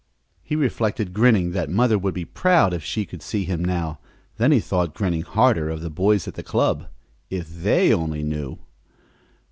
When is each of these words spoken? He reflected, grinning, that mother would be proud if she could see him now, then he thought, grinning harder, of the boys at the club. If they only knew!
He 0.41 0.55
reflected, 0.55 1.13
grinning, 1.13 1.51
that 1.51 1.69
mother 1.69 1.95
would 1.99 2.15
be 2.15 2.25
proud 2.25 2.73
if 2.73 2.83
she 2.83 3.05
could 3.05 3.21
see 3.21 3.43
him 3.45 3.63
now, 3.63 3.99
then 4.37 4.51
he 4.51 4.59
thought, 4.59 4.95
grinning 4.95 5.21
harder, 5.21 5.69
of 5.69 5.81
the 5.81 5.91
boys 5.91 6.27
at 6.27 6.33
the 6.33 6.41
club. 6.41 6.87
If 7.29 7.47
they 7.61 7.93
only 7.93 8.23
knew! 8.23 8.57